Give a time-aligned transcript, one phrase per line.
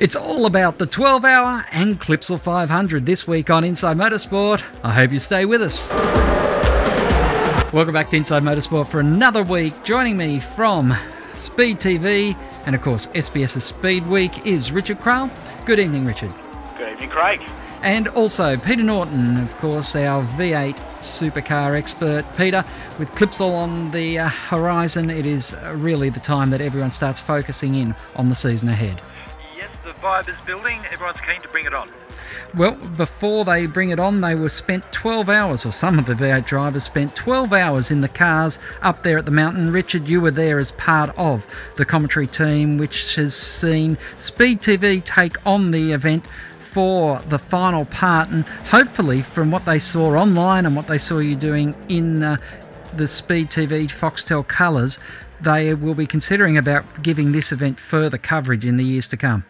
[0.00, 4.64] It's all about the 12 hour and Clipsal 500 this week on Inside Motorsport.
[4.82, 5.92] I hope you stay with us.
[7.70, 9.84] Welcome back to Inside Motorsport for another week.
[9.84, 10.96] Joining me from
[11.34, 12.34] Speed TV
[12.64, 15.30] and, of course, SBS's Speed Week is Richard Craill.
[15.66, 16.32] Good evening, Richard.
[16.78, 17.42] Good evening, Craig.
[17.82, 22.24] And also Peter Norton, of course, our V8 supercar expert.
[22.38, 22.64] Peter,
[22.98, 27.74] with Clipsal on the uh, horizon, it is really the time that everyone starts focusing
[27.74, 29.02] in on the season ahead.
[30.00, 30.80] Vibe is building.
[30.90, 31.90] Everyone's keen to bring it on.
[32.54, 36.14] Well, before they bring it on, they were spent 12 hours, or some of the
[36.14, 39.72] V8 drivers spent 12 hours in the cars up there at the mountain.
[39.72, 41.46] Richard, you were there as part of
[41.76, 46.26] the commentary team, which has seen Speed TV take on the event
[46.58, 51.18] for the final part, and hopefully, from what they saw online and what they saw
[51.18, 52.36] you doing in uh,
[52.94, 54.98] the Speed TV Foxtel colours,
[55.40, 59.44] they will be considering about giving this event further coverage in the years to come.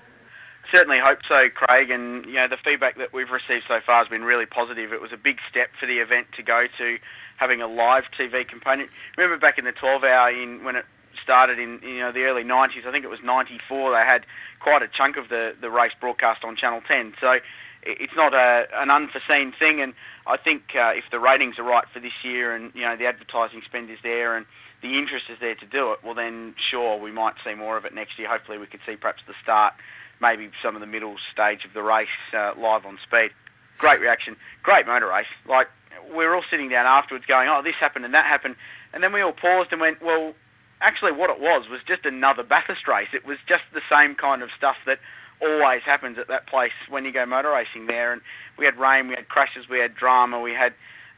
[0.72, 1.90] Certainly hope so, Craig.
[1.90, 4.92] And you know the feedback that we've received so far has been really positive.
[4.92, 6.98] It was a big step for the event to go to
[7.36, 8.90] having a live TV component.
[9.16, 10.84] Remember back in the 12 hour in when it
[11.22, 12.86] started in you know the early 90s.
[12.86, 13.92] I think it was 94.
[13.92, 14.26] They had
[14.60, 17.14] quite a chunk of the the race broadcast on Channel 10.
[17.20, 17.40] So
[17.82, 19.80] it's not a, an unforeseen thing.
[19.80, 19.94] And
[20.26, 23.06] I think uh, if the ratings are right for this year, and you know the
[23.06, 24.46] advertising spend is there, and
[24.82, 27.84] the interest is there to do it, well then sure we might see more of
[27.84, 28.28] it next year.
[28.28, 29.74] Hopefully we could see perhaps the start,
[30.20, 33.30] maybe some of the middle stage of the race uh, live on speed.
[33.78, 35.26] Great reaction, great motor race.
[35.46, 35.68] Like
[36.08, 38.56] we were all sitting down afterwards going, oh this happened and that happened,
[38.92, 40.34] and then we all paused and went, well
[40.80, 43.08] actually what it was was just another Bathurst race.
[43.12, 44.98] It was just the same kind of stuff that
[45.42, 48.12] always happens at that place when you go motor racing there.
[48.12, 48.22] And
[48.56, 50.74] we had rain, we had crashes, we had drama, we had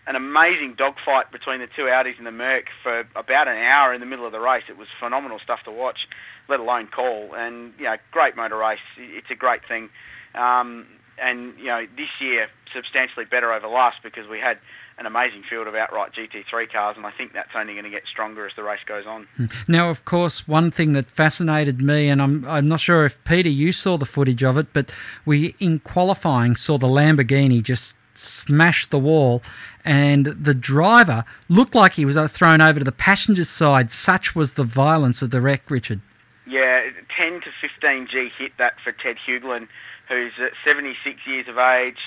[0.07, 4.01] an amazing dogfight between the two Audis and the Merc for about an hour in
[4.01, 4.65] the middle of the race.
[4.69, 6.09] It was phenomenal stuff to watch,
[6.49, 7.35] let alone call.
[7.35, 8.81] And, you know, great motor race.
[8.97, 9.91] It's a great thing.
[10.35, 10.87] Um,
[11.19, 14.59] and, you know, this year substantially better over last because we had
[14.99, 18.07] an amazing field of outright GT3 cars, and I think that's only going to get
[18.07, 19.27] stronger as the race goes on.
[19.37, 19.47] Hmm.
[19.69, 23.49] Now, of course, one thing that fascinated me, and I'm, I'm not sure if Peter,
[23.49, 24.93] you saw the footage of it, but
[25.25, 29.43] we in qualifying saw the Lamborghini just smash the wall,
[29.85, 33.91] and the driver looked like he was thrown over to the passenger side.
[33.91, 36.01] Such was the violence of the wreck, Richard.
[36.47, 39.69] Yeah, 10 to 15 G hit that for Ted Huglin,
[40.09, 40.33] who's
[40.65, 42.01] 76 years of age.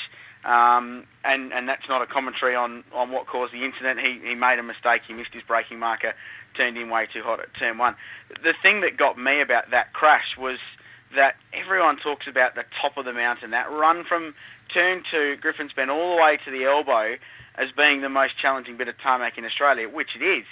[0.44, 4.00] Um, and, and that's not a commentary on, on what caused the incident.
[4.00, 5.02] He, he made a mistake.
[5.08, 6.14] He missed his braking marker,
[6.54, 7.96] turned in way too hot at turn one.
[8.44, 10.60] The thing that got me about that crash was
[11.16, 14.36] that everyone talks about the top of the mountain, that run from
[14.74, 17.18] turn to Griffin's Bend, all the way to the elbow
[17.56, 20.46] as being the most challenging bit of tarmac in Australia, which it is.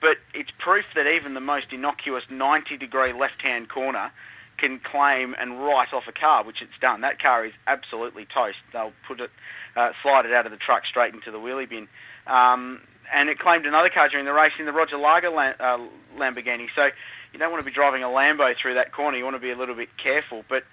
[0.00, 4.10] But it's proof that even the most innocuous 90 degree left-hand corner
[4.58, 7.00] can claim and write off a car, which it's done.
[7.00, 8.58] That car is absolutely toast.
[8.72, 9.30] They'll put it,
[9.76, 11.88] uh, slide it out of the truck straight into the wheelie bin.
[12.26, 12.80] Um,
[13.12, 15.78] and it claimed another car during the race in the Roger Lago uh,
[16.16, 16.68] Lamborghini.
[16.74, 16.90] So
[17.32, 19.16] you don't want to be driving a Lambo through that corner.
[19.16, 20.44] You want to be a little bit careful.
[20.48, 20.64] But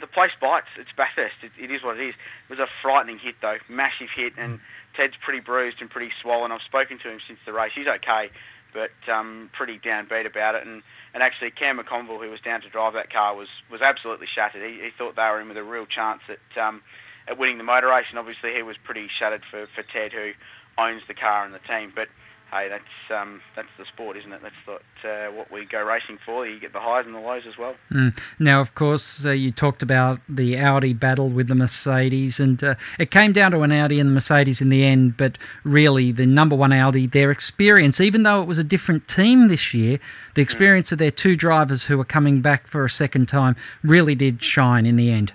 [0.00, 0.68] the place bites.
[0.78, 1.36] It's Bathurst.
[1.42, 2.14] It, it is what it is.
[2.14, 3.58] It was a frightening hit, though.
[3.68, 4.34] Massive hit.
[4.36, 4.60] And
[4.96, 6.52] Ted's pretty bruised and pretty swollen.
[6.52, 7.72] I've spoken to him since the race.
[7.74, 8.30] He's okay
[8.74, 10.66] but um, pretty downbeat about it.
[10.66, 10.82] And,
[11.14, 14.68] and actually, Cam McConville, who was down to drive that car, was, was absolutely shattered.
[14.68, 16.82] He, he thought they were in with a real chance at, um,
[17.26, 20.32] at winning the motor race, and obviously he was pretty shattered for, for Ted, who
[20.76, 21.92] owns the car and the team.
[21.94, 22.08] But
[22.54, 24.40] hey, that's um, that's the sport, isn't it?
[24.40, 26.46] That's what, uh, what we go racing for.
[26.46, 27.74] You get the highs and the lows as well.
[27.90, 28.18] Mm.
[28.38, 32.76] Now, of course, uh, you talked about the Audi battle with the Mercedes, and uh,
[32.98, 35.16] it came down to an Audi and the Mercedes in the end.
[35.16, 39.48] But really, the number one Audi, their experience, even though it was a different team
[39.48, 39.98] this year,
[40.34, 40.44] the mm.
[40.44, 40.92] experience mm.
[40.92, 44.86] of their two drivers who were coming back for a second time really did shine
[44.86, 45.32] in the end.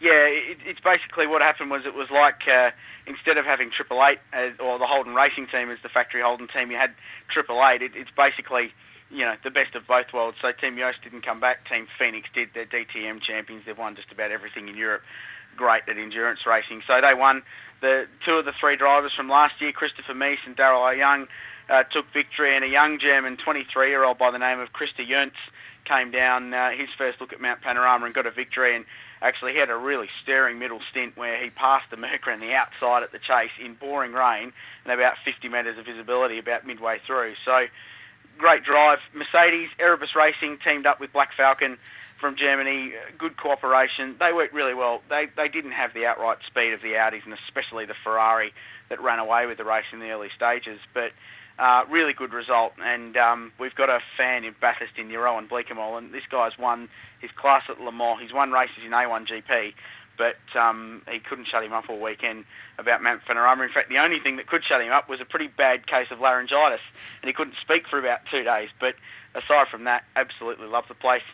[0.00, 2.70] Yeah, it, it's basically what happened was it was like uh,
[3.10, 4.18] instead of having Triple Eight
[4.58, 6.92] or the Holden Racing team as the factory Holden team, you had
[7.28, 7.82] Triple Eight.
[7.82, 8.72] It, it's basically
[9.10, 10.38] you know the best of both worlds.
[10.40, 11.68] So Team Joest didn't come back.
[11.68, 12.50] Team Phoenix did.
[12.54, 13.64] They're DTM champions.
[13.66, 15.02] They've won just about everything in Europe.
[15.56, 16.82] Great at endurance racing.
[16.86, 17.42] So they won
[17.80, 19.72] the two of the three drivers from last year.
[19.72, 21.26] Christopher Mies and Daryl Young
[21.68, 25.32] uh, took victory, and a young German 23-year-old by the name of Christer Jöns
[25.84, 28.76] came down uh, his first look at Mount Panorama and got a victory.
[28.76, 28.84] And
[29.22, 33.02] actually had a really stirring middle stint where he passed the Merc around the outside
[33.02, 34.52] at the chase in pouring rain
[34.84, 37.34] and about 50 metres of visibility about midway through.
[37.44, 37.66] So
[38.38, 39.00] great drive.
[39.12, 41.78] Mercedes, Erebus Racing teamed up with Black Falcon
[42.18, 42.92] from Germany.
[43.18, 44.16] Good cooperation.
[44.18, 45.02] They worked really well.
[45.08, 48.52] They, they didn't have the outright speed of the Audis and especially the Ferrari
[48.88, 50.80] that ran away with the race in the early stages.
[50.92, 51.12] But
[51.60, 55.98] Uh, really good result, and um, we've got a fan in Bathurst in Jeroen Bleekemolen,
[55.98, 56.88] and this guy's won
[57.20, 58.18] his class at Le Mans.
[58.18, 59.74] He's won races in A1GP,
[60.16, 62.46] but um, he couldn't shut him up all weekend
[62.78, 63.62] about Mount Panorama.
[63.64, 66.10] In fact, the only thing that could shut him up was a pretty bad case
[66.10, 66.80] of laryngitis,
[67.20, 68.70] and he couldn't speak for about two days.
[68.80, 68.94] But
[69.34, 71.24] aside from that, absolutely loved the place.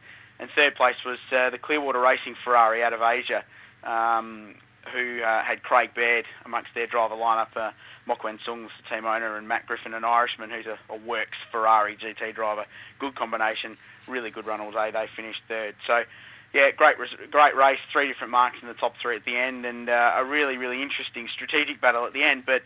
[0.41, 3.45] And third place was uh, the Clearwater Racing Ferrari out of Asia,
[3.85, 4.57] um,
[4.93, 7.57] who uh, had Craig Baird amongst their driver lineup.
[7.57, 7.71] Uh,
[8.07, 11.39] Mok Weng Sun's the team owner, and Matt Griffin, an Irishman who's a, a works
[11.51, 12.65] Ferrari GT driver.
[12.99, 13.77] Good combination,
[14.09, 14.91] really good run all day.
[14.93, 15.75] They finished third.
[15.87, 16.05] So,
[16.55, 16.97] yeah, great,
[17.31, 17.81] great race.
[17.93, 20.83] Three different marques in the top three at the end, and uh, a really, really
[20.83, 22.45] interesting strategic battle at the end.
[22.47, 22.63] But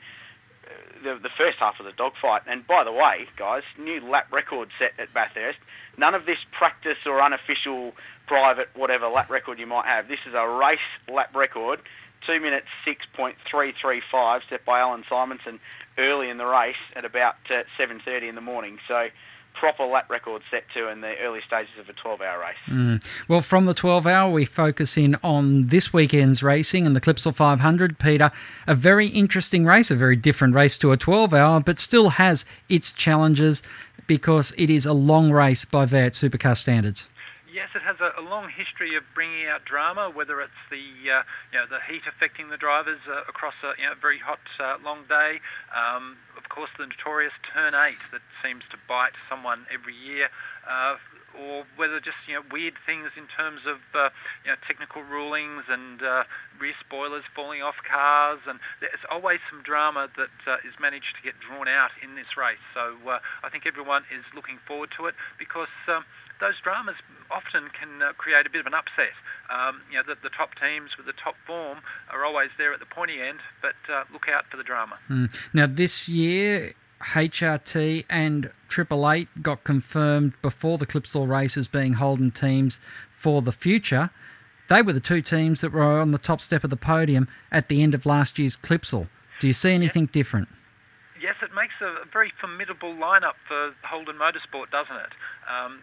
[0.66, 0.70] uh,
[1.02, 2.42] the, the first half was a dogfight.
[2.46, 5.58] And by the way, guys, new lap record set at Bathurst.
[5.96, 7.94] None of this practice or unofficial
[8.26, 10.06] private whatever lap record you might have.
[10.06, 10.78] This is a race
[11.08, 11.80] lap record
[12.26, 15.58] 2 minutes 6.335 set by Allan Simonsen
[15.98, 18.78] early in the race at about uh, 7.30 in the morning.
[18.86, 19.08] So
[19.54, 22.56] proper lap record set to in the early stages of a 12-hour race.
[22.68, 23.04] Mm.
[23.28, 27.98] Well, from the 12-hour, we focus in on this weekend's racing and the Clipsal 500.
[27.98, 28.30] Peter,
[28.66, 32.92] a very interesting race, a very different race to a 12-hour, but still has its
[32.92, 33.62] challenges
[34.06, 37.06] because it is a long race by V8 Supercar standards.
[37.50, 41.26] Yes, it has a, a, long history of bringing out drama, whether it's the uh,
[41.50, 44.78] you know the heat affecting the drivers uh, across a you know, very hot uh,
[44.86, 45.42] long day.
[45.74, 50.30] Um, of course, the notorious turn eight that seems to bite someone every year.
[50.62, 50.94] Uh,
[51.30, 54.10] or whether just you know weird things in terms of uh,
[54.46, 56.22] you know technical rulings and uh,
[56.62, 60.30] rear spoilers falling off cars, and there's always some drama that
[60.62, 62.62] is managed to get drawn out in this race.
[62.74, 66.06] So I think everyone is looking forward to it because um,
[66.38, 66.96] those dramas
[67.30, 69.14] often can uh, create a bit of an upset.
[69.50, 71.78] Um, you know, the, the, top teams with the top form
[72.10, 74.98] are always there at the pointy end, but uh, look out for the drama.
[75.08, 75.34] Mm.
[75.52, 82.30] Now, this year, HRT and Triple Eight got confirmed before the Clipsal races being Holden
[82.30, 82.80] teams
[83.10, 84.10] for the future.
[84.68, 87.68] They were the two teams that were on the top step of the podium at
[87.68, 89.08] the end of last year's Clipsal.
[89.40, 90.12] Do you see anything yeah.
[90.12, 90.48] different?
[91.20, 95.12] Yes, it makes a very formidable lineup for Holden Motorsport, doesn't it?
[95.50, 95.80] Um,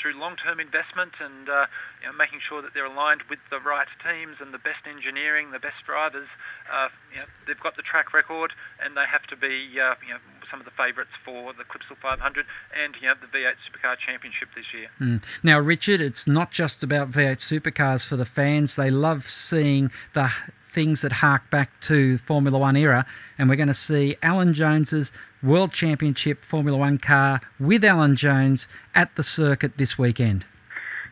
[0.00, 1.66] through long-term investment and uh,
[2.00, 5.52] you know, making sure that they're aligned with the right teams and the best engineering,
[5.52, 6.28] the best drivers.
[6.72, 8.52] Uh, you know, they've got the track record
[8.82, 10.20] and they have to be uh, you know,
[10.50, 14.48] some of the favourites for the Clipsal 500 and you know, the V8 Supercar Championship
[14.56, 14.88] this year.
[15.00, 15.22] Mm.
[15.42, 18.76] Now, Richard, it's not just about V8 Supercars for the fans.
[18.76, 20.32] They love seeing the
[20.70, 23.04] things that hark back to Formula One era,
[23.36, 25.12] and we're going to see Alan Jones's
[25.42, 30.44] World Championship Formula One car with Alan Jones at the circuit this weekend.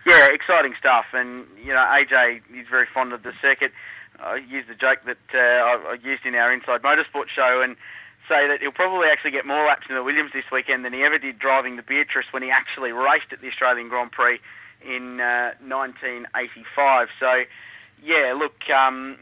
[0.06, 3.72] Yeah, exciting stuff, and you know AJ is very fond of the circuit.
[4.20, 7.76] I used the joke that uh, I used in our Inside Motorsport show, and
[8.28, 11.02] say that he'll probably actually get more laps in the Williams this weekend than he
[11.02, 14.38] ever did driving the Beatrice when he actually raced at the Australian Grand Prix
[14.82, 17.08] in uh, 1985.
[17.18, 17.44] So,
[18.02, 19.16] yeah, look, um,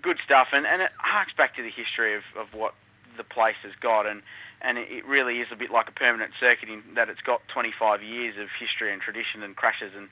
[0.00, 2.74] good stuff, and, and it harks back to the history of, of what
[3.18, 4.22] the place has got, and
[4.62, 8.02] and it really is a bit like a permanent circuit in that it's got 25
[8.02, 10.08] years of history and tradition and crashes and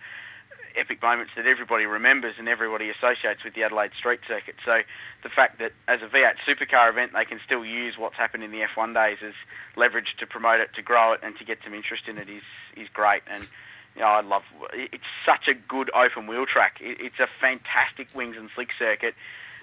[0.76, 4.54] epic moments that everybody remembers and everybody associates with the Adelaide Street Circuit.
[4.64, 4.82] So
[5.22, 8.52] the fact that as a V8 supercar event they can still use what's happened in
[8.52, 9.34] the F1 days as
[9.74, 12.42] leverage to promote it, to grow it, and to get some interest in it is
[12.76, 13.22] is great.
[13.28, 13.48] And
[13.94, 14.42] you know, I love.
[14.74, 16.76] It's such a good open wheel track.
[16.80, 19.14] It's a fantastic wings and slick circuit.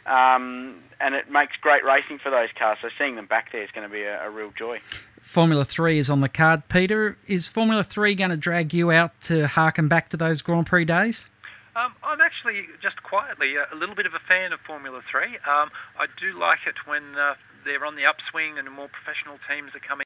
[0.05, 2.77] Um, and it makes great racing for those cars.
[2.81, 4.81] So seeing them back there is going to be a, a real joy.
[5.19, 6.67] Formula 3 is on the card.
[6.67, 10.65] Peter, is Formula 3 going to drag you out to harken back to those Grand
[10.65, 11.29] Prix days?
[11.75, 15.25] Um, I'm actually just quietly a, a, little bit of a fan of Formula 3.
[15.25, 17.33] Um, I do like it when uh,
[17.65, 20.05] they're on the upswing and more professional teams are coming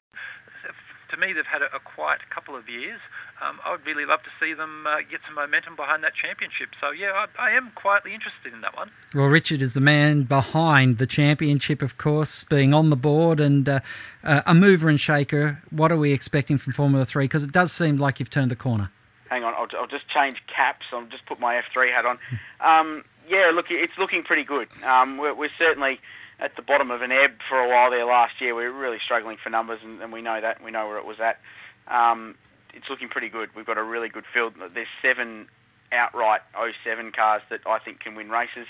[1.10, 3.00] to me, they've had a, a quiet couple of years.
[3.40, 6.70] Um, I would really love to see them uh, get some momentum behind that championship.
[6.80, 8.90] So, yeah, I, I, am quietly interested in that one.
[9.14, 13.68] Well, Richard is the man behind the championship, of course, being on the board and
[13.68, 13.80] uh,
[14.24, 15.62] uh, a mover and shaker.
[15.70, 17.24] What are we expecting from Formula 3?
[17.24, 18.90] Because it does seem like you've turned the corner.
[19.30, 20.86] Hang on, I'll, I'll just change caps.
[20.92, 22.18] I'll just put my F3 hat on.
[22.60, 24.68] Um, yeah, look, it's looking pretty good.
[24.82, 26.00] Um, we're, we're certainly
[26.40, 28.54] at the bottom of an ebb for a while there last year.
[28.54, 30.62] We were really struggling for numbers, and, and we know that.
[30.62, 31.40] We know where it was at.
[31.86, 32.34] Um,
[32.78, 33.50] it's looking pretty good.
[33.56, 34.54] We've got a really good field.
[34.72, 35.48] There's seven
[35.90, 36.42] outright
[36.84, 38.66] 07 cars that I think can win races.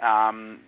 [0.00, 0.60] Um,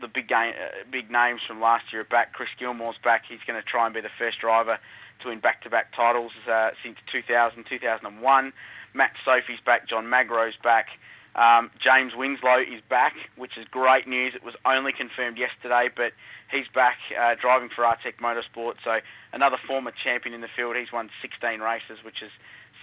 [0.00, 2.32] the big game, uh, big names from last year are back.
[2.32, 3.24] Chris Gilmour's back.
[3.28, 4.78] He's going to try and be the first driver
[5.20, 8.52] to win back-to-back titles uh, since 2000, 2001.
[8.94, 9.86] Matt Sophie's back.
[9.86, 10.88] John Magro's back.
[11.36, 14.34] Um, James Winslow is back, which is great news.
[14.34, 16.12] It was only confirmed yesterday, but
[16.50, 18.76] he's back uh, driving for Artec Motorsport.
[18.84, 19.00] So
[19.32, 20.76] another former champion in the field.
[20.76, 22.30] He's won 16 races, which is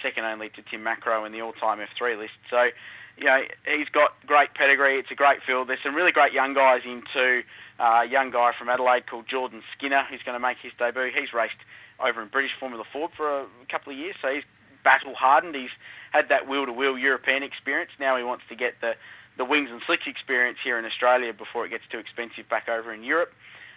[0.02, 2.34] second only to Tim Macrow in the all-time F3 list.
[2.50, 2.70] So,
[3.18, 4.98] you know, he's got great pedigree.
[4.98, 5.70] It's a great field.
[5.70, 7.44] There's some really great young guys into
[7.80, 11.12] uh, a young guy from Adelaide called Jordan Skinner who's going to make his debut.
[11.14, 11.58] He's raced
[12.00, 14.44] over in British Formula Ford for a couple of years, so he's
[14.84, 15.56] battle hardened.
[15.56, 15.70] He's
[16.12, 17.92] had that wheel-to-wheel European experience.
[18.00, 18.96] Now he wants to get the,
[19.38, 22.94] the wings and slicks experience here in Australia before it gets too expensive back over
[22.94, 23.34] in Europe.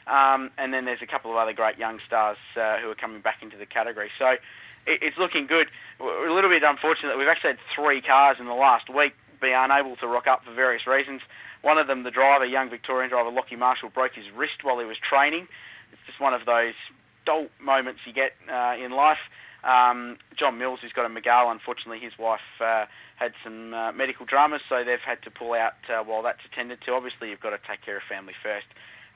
[0.06, 3.20] Um, and then there's a couple of other great young stars uh, who are coming
[3.20, 4.10] back into the category.
[4.18, 4.40] So it,
[4.86, 5.68] it's looking good.
[5.98, 9.14] We're a little bit unfortunate that we've actually had three cars in the last week
[9.40, 11.20] be unable to rock up for various reasons.
[11.62, 14.84] One of them, the driver, young Victorian driver Lockie Marshall, broke his wrist while he
[14.84, 15.48] was training.
[15.92, 16.74] It's just one of those
[17.24, 19.18] dull moments you get uh, in life.
[19.64, 22.84] Um, John Mills, who's got a Mygale, unfortunately his wife uh,
[23.16, 26.80] had some uh, medical dramas, so they've had to pull out uh, while that's attended
[26.82, 26.92] to.
[26.92, 28.66] Obviously, you've got to take care of family first.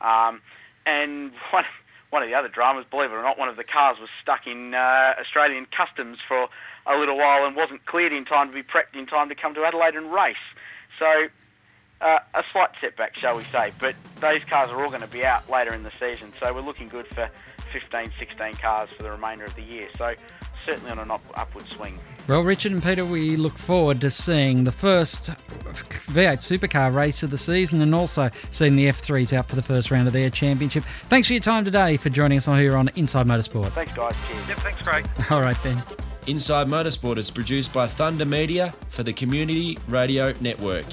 [0.01, 0.41] Um,
[0.87, 1.65] and one,
[2.11, 4.47] one of the other dramas, believe it or not, one of the cars was stuck
[4.47, 6.49] in uh, Australian customs for
[6.87, 9.55] a little while and wasn't cleared in time to be prepped in time to come
[9.55, 10.37] to Adelaide and race.
[10.99, 11.29] So
[12.01, 15.25] uh, a slight setback, shall we say, but those cars are all going to be
[15.25, 17.29] out later in the season, so we're looking good for
[17.73, 19.89] 15, 16 cars for the remainder of the year.
[19.99, 20.15] So
[20.65, 21.99] certainly on an up, upward swing.
[22.27, 25.31] Well, Richard and Peter, we look forward to seeing the first
[25.65, 29.91] V8 supercar race of the season and also seeing the F3s out for the first
[29.91, 30.85] round of their championship.
[31.09, 33.75] Thanks for your time today for joining us on here on Inside Motorsport.
[33.75, 34.15] Thanks, guys.
[34.29, 34.49] Cheers.
[34.49, 35.07] Yep, thanks, Craig.
[35.31, 35.83] All right, then.
[36.27, 40.87] Inside Motorsport is produced by Thunder Media for the Community Radio Network.